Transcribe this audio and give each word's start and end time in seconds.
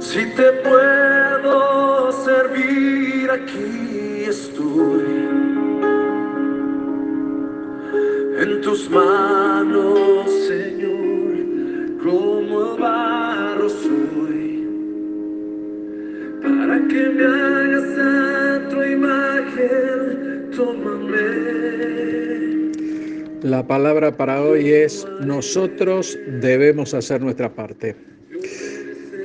Si 0.00 0.26
te 0.34 0.52
puedo 0.64 2.10
servir, 2.10 3.30
aquí 3.30 4.24
estoy. 4.26 5.04
En 8.40 8.60
tus 8.62 8.90
manos, 8.90 10.28
Señor, 10.48 12.02
como 12.02 12.76
barro 12.78 13.68
soy. 13.68 14.66
Para 16.42 16.78
que 16.88 17.08
me 17.10 17.24
hagas 17.24 17.98
a 17.98 18.68
tu 18.70 18.82
imagen, 18.82 20.50
tómame. 20.56 21.57
La 23.42 23.64
palabra 23.64 24.16
para 24.16 24.42
hoy 24.42 24.72
es 24.72 25.06
nosotros 25.20 26.18
debemos 26.40 26.92
hacer 26.92 27.20
nuestra 27.20 27.54
parte. 27.54 27.94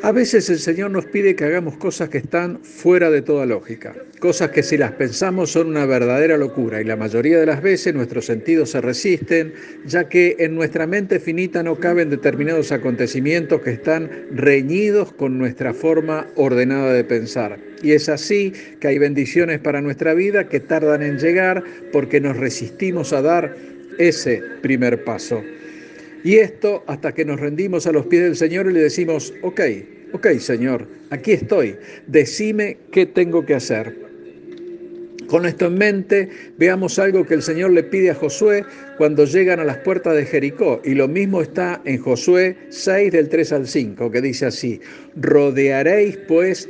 A 0.04 0.12
veces 0.12 0.50
el 0.52 0.60
Señor 0.60 0.92
nos 0.92 1.06
pide 1.06 1.36
que 1.36 1.46
hagamos 1.46 1.78
cosas 1.78 2.10
que 2.10 2.20
están 2.20 2.60
fuera 2.60 3.10
de 3.10 3.24
toda 3.24 3.48
lógica, 3.48 3.96
cosas 4.20 4.52
que 4.52 4.62
si 4.62 4.78
las 4.78 4.92
pensamos 4.92 5.52
son 5.52 5.68
una 5.68 5.88
verdadera 5.88 6.38
locura 6.38 6.80
y 6.80 6.84
la 6.84 6.96
mayoría 6.96 7.40
de 7.40 7.46
las 7.48 7.64
veces 7.64 7.96
nuestros 7.96 8.26
sentidos 8.26 8.72
se 8.72 8.82
resisten, 8.82 9.54
ya 9.86 10.10
que 10.10 10.36
en 10.40 10.54
nuestra 10.54 10.86
mente 10.86 11.20
finita 11.20 11.64
no 11.64 11.80
caben 11.80 12.10
determinados 12.10 12.72
acontecimientos 12.72 13.62
que 13.62 13.72
están 13.72 14.12
reñidos 14.32 15.12
con 15.14 15.40
nuestra 15.40 15.74
forma 15.74 16.28
ordenada 16.36 16.94
de 16.94 17.04
pensar. 17.04 17.58
Y 17.82 17.94
es 17.94 18.10
así 18.10 18.54
que 18.80 18.90
hay 18.90 19.00
bendiciones 19.00 19.60
para 19.60 19.82
nuestra 19.82 20.14
vida 20.14 20.50
que 20.50 20.60
tardan 20.60 21.02
en 21.02 21.18
llegar 21.18 21.64
porque 21.92 22.20
nos 22.20 22.38
resistimos 22.38 23.14
a 23.14 23.22
dar 23.22 23.56
ese 23.98 24.42
primer 24.62 25.04
paso. 25.04 25.44
Y 26.24 26.36
esto 26.36 26.84
hasta 26.88 27.14
que 27.14 27.26
nos 27.26 27.40
rendimos 27.40 27.86
a 27.86 27.92
los 27.92 28.06
pies 28.06 28.24
del 28.24 28.36
Señor 28.36 28.70
y 28.70 28.74
le 28.74 28.82
decimos, 28.82 29.34
ok, 29.42 29.62
ok 30.14 30.28
Señor, 30.40 30.88
aquí 31.10 31.34
estoy, 31.34 31.76
decime 32.08 32.78
qué 32.92 33.06
tengo 33.06 33.46
que 33.46 33.56
hacer. 33.56 34.04
Con 35.28 35.46
esto 35.46 35.66
en 35.66 35.78
mente, 35.80 36.30
veamos 36.58 37.00
algo 37.00 37.26
que 37.26 37.34
el 37.34 37.42
Señor 37.42 37.72
le 37.72 37.84
pide 37.84 38.12
a 38.12 38.16
Josué 38.16 38.64
cuando 38.98 39.26
llegan 39.26 39.60
a 39.60 39.64
las 39.64 39.78
puertas 39.78 40.16
de 40.16 40.26
Jericó. 40.26 40.80
Y 40.84 40.94
lo 40.94 41.08
mismo 41.08 41.42
está 41.42 41.82
en 41.86 41.98
Josué 41.98 42.56
6 42.70 43.12
del 43.12 43.30
3 43.30 43.54
al 43.54 43.68
5, 43.68 44.12
que 44.12 44.22
dice 44.22 44.46
así, 44.46 44.80
rodearéis 45.16 46.18
pues 46.28 46.70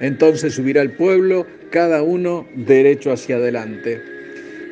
Entonces 0.00 0.54
subirá 0.54 0.82
el 0.82 0.90
pueblo, 0.90 1.46
cada 1.70 2.02
uno 2.02 2.46
derecho 2.54 3.12
hacia 3.12 3.36
adelante. 3.36 4.00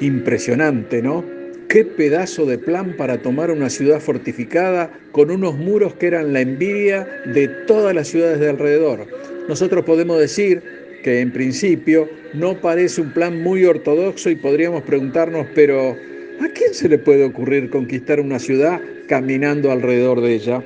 Impresionante, 0.01 1.03
¿no? 1.03 1.25
Qué 1.69 1.85
pedazo 1.85 2.45
de 2.45 2.59
plan 2.59 2.95
para 2.97 3.19
tomar 3.23 3.51
una 3.51 3.71
ciudad 3.71 4.01
fortificada 4.01 4.91
con 5.11 5.31
unos 5.31 5.57
muros 5.57 5.95
que 5.95 6.09
eran 6.09 6.33
la 6.33 6.41
envidia 6.41 7.07
de 7.27 7.49
todas 7.67 7.95
las 7.95 8.09
ciudades 8.09 8.41
de 8.41 8.51
alrededor. 8.51 9.07
Nosotros 9.49 9.85
podemos 9.85 10.21
decir 10.21 10.63
que 11.03 11.21
en 11.21 11.33
principio 11.33 12.09
no 12.35 12.61
parece 12.61 13.01
un 13.01 13.13
plan 13.13 13.43
muy 13.43 13.65
ortodoxo 13.65 14.31
y 14.31 14.37
podríamos 14.37 14.83
preguntarnos, 14.83 15.47
pero 15.55 15.97
¿a 16.41 16.49
quién 16.55 16.75
se 16.75 16.89
le 16.89 16.99
puede 16.99 17.25
ocurrir 17.25 17.71
conquistar 17.71 18.21
una 18.21 18.39
ciudad 18.39 18.81
caminando 19.09 19.71
alrededor 19.71 20.21
de 20.21 20.35
ella? 20.35 20.63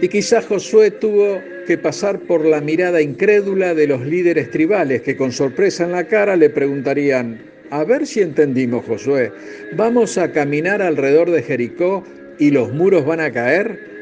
Y 0.00 0.08
quizás 0.08 0.46
Josué 0.46 0.90
tuvo 0.90 1.40
que 1.64 1.78
pasar 1.78 2.20
por 2.20 2.44
la 2.44 2.60
mirada 2.60 3.00
incrédula 3.00 3.74
de 3.74 3.86
los 3.86 4.06
líderes 4.06 4.50
tribales 4.50 5.02
que 5.02 5.16
con 5.16 5.32
sorpresa 5.32 5.84
en 5.84 5.92
la 5.92 6.04
cara 6.04 6.36
le 6.36 6.50
preguntarían, 6.50 7.40
a 7.70 7.84
ver 7.84 8.06
si 8.06 8.20
entendimos 8.20 8.84
Josué, 8.84 9.32
¿vamos 9.76 10.18
a 10.18 10.30
caminar 10.32 10.82
alrededor 10.82 11.30
de 11.30 11.42
Jericó 11.42 12.04
y 12.38 12.50
los 12.50 12.72
muros 12.72 13.04
van 13.04 13.20
a 13.20 13.32
caer? 13.32 13.94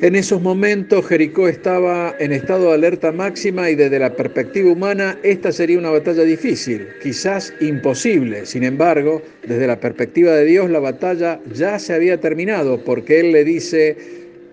En 0.00 0.16
esos 0.16 0.42
momentos 0.42 1.06
Jericó 1.06 1.48
estaba 1.48 2.14
en 2.18 2.32
estado 2.32 2.68
de 2.68 2.74
alerta 2.74 3.12
máxima 3.12 3.70
y 3.70 3.74
desde 3.74 3.98
la 3.98 4.14
perspectiva 4.14 4.70
humana 4.70 5.18
esta 5.22 5.52
sería 5.52 5.78
una 5.78 5.90
batalla 5.90 6.24
difícil, 6.24 6.88
quizás 7.02 7.54
imposible. 7.60 8.44
Sin 8.44 8.64
embargo, 8.64 9.22
desde 9.46 9.66
la 9.66 9.80
perspectiva 9.80 10.32
de 10.32 10.44
Dios 10.44 10.68
la 10.68 10.80
batalla 10.80 11.40
ya 11.54 11.78
se 11.78 11.94
había 11.94 12.20
terminado 12.20 12.84
porque 12.84 13.20
Él 13.20 13.32
le 13.32 13.44
dice, 13.44 13.96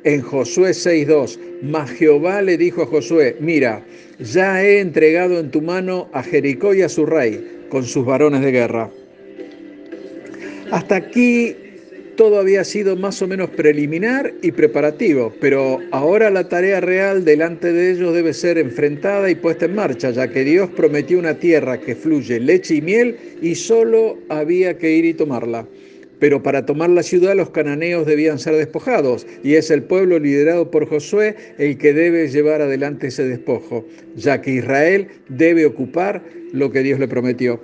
en 0.03 0.21
Josué 0.21 0.71
6.2, 0.71 1.37
mas 1.61 1.89
Jehová 1.91 2.41
le 2.41 2.57
dijo 2.57 2.83
a 2.83 2.85
Josué, 2.85 3.35
mira, 3.39 3.83
ya 4.19 4.63
he 4.63 4.79
entregado 4.79 5.39
en 5.39 5.51
tu 5.51 5.61
mano 5.61 6.09
a 6.13 6.23
Jericó 6.23 6.73
y 6.73 6.81
a 6.81 6.89
su 6.89 7.05
rey, 7.05 7.65
con 7.69 7.83
sus 7.85 8.05
varones 8.05 8.41
de 8.41 8.51
guerra. 8.51 8.89
Hasta 10.71 10.95
aquí 10.95 11.55
todo 12.15 12.39
había 12.39 12.63
sido 12.63 12.95
más 12.95 13.21
o 13.21 13.27
menos 13.27 13.49
preliminar 13.49 14.33
y 14.41 14.51
preparativo, 14.51 15.33
pero 15.39 15.79
ahora 15.91 16.29
la 16.29 16.47
tarea 16.47 16.79
real 16.79 17.25
delante 17.25 17.71
de 17.73 17.91
ellos 17.91 18.13
debe 18.13 18.33
ser 18.33 18.57
enfrentada 18.57 19.29
y 19.29 19.35
puesta 19.35 19.65
en 19.65 19.75
marcha, 19.75 20.11
ya 20.11 20.27
que 20.27 20.43
Dios 20.43 20.69
prometió 20.69 21.19
una 21.19 21.35
tierra 21.35 21.79
que 21.79 21.95
fluye 21.95 22.39
leche 22.39 22.75
y 22.75 22.81
miel 22.81 23.17
y 23.41 23.55
solo 23.55 24.17
había 24.29 24.77
que 24.77 24.91
ir 24.91 25.05
y 25.05 25.13
tomarla. 25.13 25.65
Pero 26.21 26.43
para 26.43 26.67
tomar 26.67 26.91
la 26.91 27.01
ciudad 27.01 27.35
los 27.35 27.49
cananeos 27.49 28.05
debían 28.05 28.37
ser 28.37 28.53
despojados 28.53 29.25
y 29.43 29.55
es 29.55 29.71
el 29.71 29.81
pueblo 29.81 30.19
liderado 30.19 30.69
por 30.69 30.87
Josué 30.87 31.35
el 31.57 31.79
que 31.79 31.95
debe 31.95 32.27
llevar 32.27 32.61
adelante 32.61 33.07
ese 33.07 33.23
despojo, 33.23 33.87
ya 34.15 34.39
que 34.39 34.51
Israel 34.51 35.07
debe 35.29 35.65
ocupar 35.65 36.23
lo 36.53 36.71
que 36.71 36.83
Dios 36.83 36.99
le 36.99 37.07
prometió. 37.07 37.59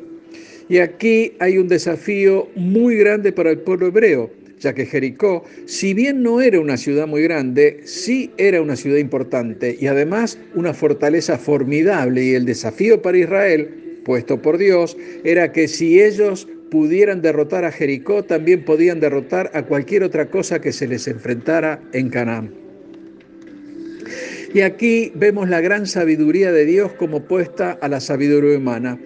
Y 0.69 0.79
aquí 0.79 1.33
hay 1.37 1.59
un 1.59 1.67
desafío 1.67 2.47
muy 2.55 2.95
grande 2.95 3.31
para 3.31 3.51
el 3.51 3.59
pueblo 3.59 3.87
hebreo, 3.87 4.31
ya 4.59 4.73
que 4.73 4.87
Jericó, 4.87 5.43
si 5.67 5.93
bien 5.93 6.23
no 6.23 6.41
era 6.41 6.59
una 6.59 6.77
ciudad 6.77 7.05
muy 7.05 7.21
grande, 7.21 7.81
sí 7.83 8.31
era 8.37 8.59
una 8.59 8.75
ciudad 8.75 8.97
importante 8.97 9.77
y 9.79 9.85
además 9.85 10.39
una 10.55 10.73
fortaleza 10.73 11.37
formidable 11.37 12.23
y 12.23 12.33
el 12.33 12.47
desafío 12.47 13.03
para 13.03 13.19
Israel, 13.19 14.01
puesto 14.03 14.41
por 14.41 14.57
Dios, 14.57 14.97
era 15.23 15.51
que 15.51 15.67
si 15.67 16.01
ellos 16.01 16.47
pudieran 16.69 17.21
derrotar 17.21 17.65
a 17.65 17.71
Jericó, 17.71 18.23
también 18.23 18.63
podían 18.65 18.99
derrotar 18.99 19.51
a 19.53 19.63
cualquier 19.63 20.03
otra 20.03 20.29
cosa 20.29 20.59
que 20.59 20.71
se 20.71 20.87
les 20.87 21.07
enfrentara 21.07 21.81
en 21.93 22.09
Canaán. 22.09 22.51
Y 24.53 24.61
aquí 24.61 25.11
vemos 25.15 25.49
la 25.49 25.61
gran 25.61 25.85
sabiduría 25.85 26.51
de 26.51 26.65
Dios 26.65 26.93
como 26.93 27.23
puesta 27.23 27.77
a 27.81 27.87
la 27.87 27.99
sabiduría 27.99 28.57
humana 28.57 28.97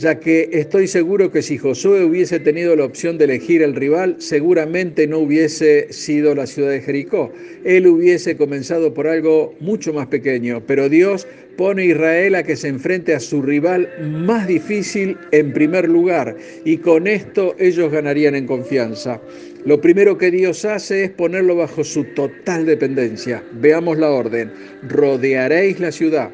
ya 0.00 0.18
que 0.18 0.48
estoy 0.52 0.88
seguro 0.88 1.30
que 1.30 1.42
si 1.42 1.58
Josué 1.58 2.04
hubiese 2.04 2.40
tenido 2.40 2.74
la 2.74 2.86
opción 2.86 3.18
de 3.18 3.26
elegir 3.26 3.60
el 3.62 3.74
rival, 3.74 4.16
seguramente 4.18 5.06
no 5.06 5.18
hubiese 5.18 5.92
sido 5.92 6.34
la 6.34 6.46
ciudad 6.46 6.70
de 6.70 6.80
Jericó. 6.80 7.30
Él 7.64 7.86
hubiese 7.86 8.34
comenzado 8.34 8.94
por 8.94 9.06
algo 9.06 9.54
mucho 9.60 9.92
más 9.92 10.06
pequeño, 10.06 10.62
pero 10.66 10.88
Dios 10.88 11.26
pone 11.58 11.82
a 11.82 11.84
Israel 11.86 12.34
a 12.34 12.42
que 12.42 12.56
se 12.56 12.68
enfrente 12.68 13.14
a 13.14 13.20
su 13.20 13.42
rival 13.42 13.90
más 14.00 14.48
difícil 14.48 15.18
en 15.32 15.52
primer 15.52 15.86
lugar, 15.86 16.34
y 16.64 16.78
con 16.78 17.06
esto 17.06 17.54
ellos 17.58 17.92
ganarían 17.92 18.34
en 18.34 18.46
confianza. 18.46 19.20
Lo 19.66 19.82
primero 19.82 20.16
que 20.16 20.30
Dios 20.30 20.64
hace 20.64 21.04
es 21.04 21.10
ponerlo 21.10 21.56
bajo 21.56 21.84
su 21.84 22.04
total 22.04 22.64
dependencia. 22.64 23.42
Veamos 23.52 23.98
la 23.98 24.08
orden. 24.08 24.50
Rodearéis 24.88 25.78
la 25.78 25.92
ciudad 25.92 26.30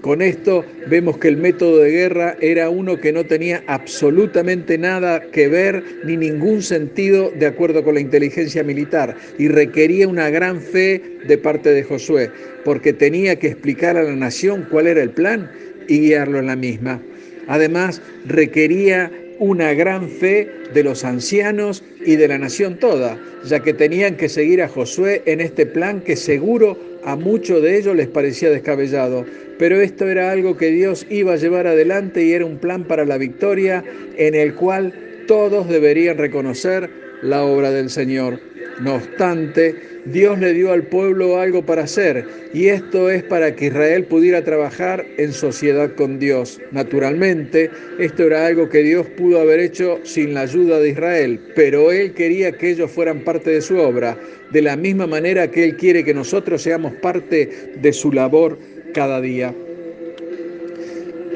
con 0.00 0.22
esto 0.22 0.64
vemos 0.88 1.18
que 1.18 1.28
el 1.28 1.36
método 1.36 1.78
de 1.78 1.90
guerra 1.90 2.36
era 2.40 2.70
uno 2.70 2.98
que 2.98 3.12
no 3.12 3.24
tenía 3.24 3.62
absolutamente 3.66 4.78
nada 4.78 5.20
que 5.30 5.48
ver 5.48 5.82
ni 6.04 6.16
ningún 6.16 6.62
sentido 6.62 7.30
de 7.30 7.46
acuerdo 7.46 7.84
con 7.84 7.94
la 7.94 8.00
inteligencia 8.00 8.62
militar 8.62 9.16
y 9.38 9.48
requería 9.48 10.08
una 10.08 10.30
gran 10.30 10.60
fe 10.60 11.18
de 11.26 11.38
parte 11.38 11.70
de 11.70 11.82
Josué, 11.82 12.30
porque 12.64 12.92
tenía 12.92 13.38
que 13.38 13.48
explicar 13.48 13.96
a 13.96 14.02
la 14.02 14.16
nación 14.16 14.66
cuál 14.70 14.86
era 14.86 15.02
el 15.02 15.10
plan 15.10 15.50
y 15.86 16.00
guiarlo 16.00 16.38
en 16.38 16.46
la 16.46 16.56
misma. 16.56 17.00
Además, 17.46 18.00
requería 18.26 19.10
una 19.40 19.72
gran 19.72 20.08
fe 20.08 20.48
de 20.72 20.84
los 20.84 21.02
ancianos 21.02 21.82
y 22.04 22.16
de 22.16 22.28
la 22.28 22.38
nación 22.38 22.78
toda, 22.78 23.18
ya 23.44 23.60
que 23.60 23.72
tenían 23.72 24.16
que 24.16 24.28
seguir 24.28 24.62
a 24.62 24.68
Josué 24.68 25.22
en 25.24 25.40
este 25.40 25.64
plan 25.64 26.02
que 26.02 26.14
seguro 26.14 26.78
a 27.04 27.16
muchos 27.16 27.62
de 27.62 27.78
ellos 27.78 27.96
les 27.96 28.06
parecía 28.06 28.50
descabellado, 28.50 29.24
pero 29.58 29.80
esto 29.80 30.08
era 30.08 30.30
algo 30.30 30.58
que 30.58 30.70
Dios 30.70 31.06
iba 31.08 31.32
a 31.32 31.36
llevar 31.36 31.66
adelante 31.66 32.22
y 32.22 32.32
era 32.32 32.44
un 32.44 32.58
plan 32.58 32.84
para 32.84 33.06
la 33.06 33.16
victoria 33.16 33.82
en 34.18 34.34
el 34.34 34.54
cual 34.54 34.92
todos 35.26 35.68
deberían 35.68 36.18
reconocer 36.18 36.90
la 37.22 37.42
obra 37.42 37.70
del 37.70 37.88
Señor. 37.88 38.40
No 38.80 38.94
obstante, 38.94 39.74
Dios 40.06 40.38
le 40.38 40.54
dio 40.54 40.72
al 40.72 40.84
pueblo 40.84 41.38
algo 41.38 41.64
para 41.64 41.82
hacer 41.82 42.24
y 42.54 42.68
esto 42.68 43.10
es 43.10 43.22
para 43.22 43.54
que 43.54 43.66
Israel 43.66 44.04
pudiera 44.04 44.42
trabajar 44.42 45.04
en 45.18 45.32
sociedad 45.32 45.94
con 45.94 46.18
Dios. 46.18 46.60
Naturalmente, 46.72 47.70
esto 47.98 48.24
era 48.24 48.46
algo 48.46 48.68
que 48.68 48.82
Dios 48.82 49.06
pudo 49.16 49.40
haber 49.40 49.60
hecho 49.60 50.00
sin 50.04 50.34
la 50.34 50.42
ayuda 50.42 50.80
de 50.80 50.90
Israel, 50.90 51.40
pero 51.54 51.92
Él 51.92 52.12
quería 52.12 52.52
que 52.52 52.70
ellos 52.70 52.90
fueran 52.90 53.20
parte 53.20 53.50
de 53.50 53.60
su 53.60 53.76
obra, 53.76 54.16
de 54.50 54.62
la 54.62 54.76
misma 54.76 55.06
manera 55.06 55.50
que 55.50 55.64
Él 55.64 55.76
quiere 55.76 56.04
que 56.04 56.14
nosotros 56.14 56.62
seamos 56.62 56.94
parte 56.94 57.48
de 57.76 57.92
su 57.92 58.12
labor 58.12 58.58
cada 58.94 59.20
día. 59.20 59.54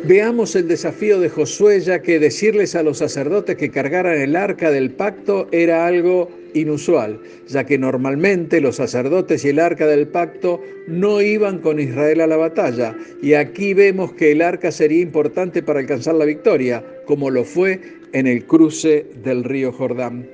Veamos 0.07 0.55
el 0.55 0.69
desafío 0.69 1.19
de 1.19 1.31
Josué, 1.31 1.81
ya 1.81 2.03
que 2.03 2.19
decirles 2.19 2.75
a 2.75 2.83
los 2.83 2.99
sacerdotes 2.99 3.57
que 3.57 3.71
cargaran 3.71 4.21
el 4.21 4.37
arca 4.37 4.71
del 4.71 4.91
pacto 4.91 5.49
era 5.51 5.87
algo 5.87 6.31
inusual, 6.53 7.21
ya 7.49 7.65
que 7.65 7.79
normalmente 7.79 8.61
los 8.61 8.77
sacerdotes 8.77 9.47
y 9.47 9.49
el 9.49 9.59
arca 9.59 9.87
del 9.87 10.07
pacto 10.07 10.61
no 10.87 11.23
iban 11.23 11.61
con 11.61 11.81
Israel 11.81 12.21
a 12.21 12.27
la 12.27 12.37
batalla, 12.37 12.95
y 13.23 13.33
aquí 13.33 13.73
vemos 13.73 14.13
que 14.13 14.33
el 14.33 14.43
arca 14.43 14.71
sería 14.71 15.01
importante 15.01 15.63
para 15.63 15.81
alcanzar 15.81 16.17
la 16.17 16.27
victoria, 16.27 16.85
como 17.07 17.31
lo 17.31 17.43
fue 17.43 17.81
en 18.13 18.27
el 18.27 18.45
cruce 18.45 19.07
del 19.25 19.43
río 19.43 19.73
Jordán. 19.73 20.29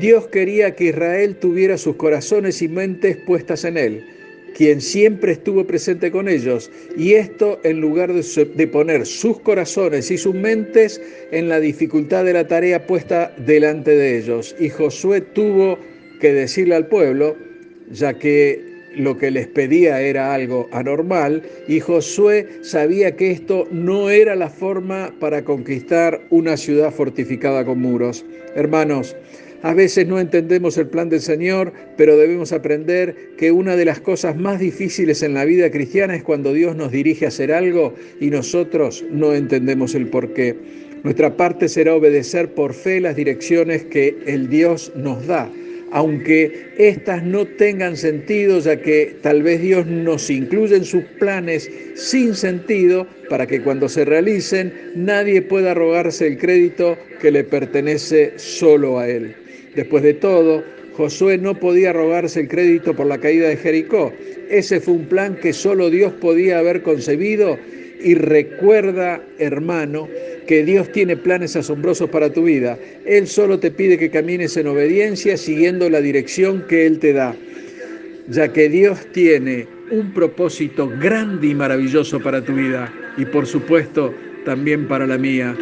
Dios 0.00 0.28
quería 0.28 0.74
que 0.74 0.84
Israel 0.86 1.36
tuviera 1.36 1.76
sus 1.76 1.96
corazones 1.96 2.62
y 2.62 2.68
mentes 2.68 3.18
puestas 3.18 3.64
en 3.64 3.76
él 3.76 4.13
quien 4.54 4.80
siempre 4.80 5.32
estuvo 5.32 5.66
presente 5.66 6.10
con 6.10 6.28
ellos, 6.28 6.70
y 6.96 7.14
esto 7.14 7.60
en 7.64 7.80
lugar 7.80 8.12
de, 8.12 8.66
poner 8.68 9.04
sus 9.04 9.40
corazones 9.40 10.10
y 10.10 10.16
sus 10.16 10.34
mentes 10.34 11.00
en 11.32 11.48
la 11.48 11.60
dificultad 11.60 12.24
de 12.24 12.32
la 12.32 12.46
tarea 12.46 12.86
puesta 12.86 13.34
delante 13.36 13.90
de 13.90 14.18
ellos. 14.18 14.54
Y 14.58 14.68
Josué 14.70 15.20
tuvo 15.20 15.78
que 16.20 16.32
decirle 16.32 16.76
al 16.76 16.86
pueblo, 16.86 17.36
ya 17.90 18.14
que 18.14 18.72
lo 18.96 19.18
que 19.18 19.32
les 19.32 19.48
pedía 19.48 20.00
era 20.00 20.32
algo 20.32 20.68
anormal, 20.72 21.42
y 21.66 21.80
Josué 21.80 22.46
sabía 22.62 23.16
que 23.16 23.32
esto 23.32 23.66
no 23.72 24.08
era 24.08 24.36
la 24.36 24.48
forma 24.48 25.12
para 25.18 25.44
conquistar 25.44 26.20
una 26.30 26.56
ciudad 26.56 26.92
fortificada 26.92 27.64
con 27.64 27.80
muros. 27.80 28.24
Hermanos, 28.54 29.16
a 29.64 29.72
veces 29.72 30.06
no 30.06 30.20
entendemos 30.20 30.76
el 30.76 30.88
plan 30.88 31.08
del 31.08 31.22
Señor, 31.22 31.72
pero 31.96 32.18
debemos 32.18 32.52
aprender 32.52 33.30
que 33.38 33.50
una 33.50 33.76
de 33.76 33.86
las 33.86 33.98
cosas 33.98 34.36
más 34.36 34.60
difíciles 34.60 35.22
en 35.22 35.32
la 35.32 35.46
vida 35.46 35.70
cristiana 35.70 36.14
es 36.14 36.22
cuando 36.22 36.52
Dios 36.52 36.76
nos 36.76 36.92
dirige 36.92 37.24
a 37.24 37.28
hacer 37.28 37.50
algo 37.50 37.94
y 38.20 38.28
nosotros 38.28 39.02
no 39.10 39.32
entendemos 39.32 39.94
el 39.94 40.08
por 40.08 40.34
qué. 40.34 40.54
Nuestra 41.02 41.38
parte 41.38 41.70
será 41.70 41.94
obedecer 41.94 42.52
por 42.52 42.74
fe 42.74 43.00
las 43.00 43.16
direcciones 43.16 43.84
que 43.84 44.18
el 44.26 44.50
Dios 44.50 44.92
nos 44.96 45.26
da 45.26 45.50
aunque 45.94 46.72
éstas 46.76 47.22
no 47.22 47.46
tengan 47.46 47.96
sentido, 47.96 48.58
ya 48.58 48.76
que 48.82 49.14
tal 49.22 49.44
vez 49.44 49.60
Dios 49.62 49.86
nos 49.86 50.28
incluye 50.28 50.74
en 50.74 50.84
sus 50.84 51.04
planes 51.20 51.70
sin 51.94 52.34
sentido 52.34 53.06
para 53.30 53.46
que 53.46 53.62
cuando 53.62 53.88
se 53.88 54.04
realicen 54.04 54.72
nadie 54.96 55.40
pueda 55.40 55.72
rogarse 55.72 56.26
el 56.26 56.36
crédito 56.36 56.98
que 57.20 57.30
le 57.30 57.44
pertenece 57.44 58.32
solo 58.36 58.98
a 58.98 59.08
Él. 59.08 59.36
Después 59.76 60.02
de 60.02 60.14
todo, 60.14 60.64
Josué 60.94 61.38
no 61.38 61.60
podía 61.60 61.92
rogarse 61.92 62.40
el 62.40 62.48
crédito 62.48 62.96
por 62.96 63.06
la 63.06 63.18
caída 63.18 63.48
de 63.48 63.56
Jericó. 63.56 64.12
Ese 64.50 64.80
fue 64.80 64.94
un 64.94 65.04
plan 65.04 65.36
que 65.36 65.52
solo 65.52 65.90
Dios 65.90 66.12
podía 66.14 66.58
haber 66.58 66.82
concebido 66.82 67.56
y 68.02 68.14
recuerda, 68.14 69.22
hermano, 69.38 70.08
que 70.46 70.64
Dios 70.64 70.90
tiene 70.92 71.16
planes 71.16 71.56
asombrosos 71.56 72.10
para 72.10 72.32
tu 72.32 72.44
vida. 72.44 72.78
Él 73.06 73.26
solo 73.26 73.58
te 73.58 73.70
pide 73.70 73.98
que 73.98 74.10
camines 74.10 74.56
en 74.56 74.66
obediencia 74.66 75.36
siguiendo 75.36 75.88
la 75.88 76.00
dirección 76.00 76.64
que 76.68 76.86
Él 76.86 76.98
te 76.98 77.12
da, 77.12 77.34
ya 78.28 78.52
que 78.52 78.68
Dios 78.68 78.98
tiene 79.12 79.66
un 79.90 80.12
propósito 80.12 80.88
grande 81.00 81.48
y 81.48 81.54
maravilloso 81.54 82.20
para 82.20 82.42
tu 82.44 82.54
vida 82.54 82.92
y 83.16 83.24
por 83.24 83.46
supuesto 83.46 84.14
también 84.44 84.86
para 84.86 85.06
la 85.06 85.18
mía. 85.18 85.56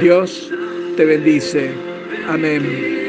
Dios 0.00 0.52
te 0.96 1.04
bendice. 1.04 1.70
Amén. 2.28 3.03